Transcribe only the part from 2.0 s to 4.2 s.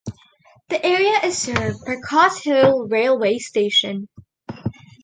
Crosshill railway station.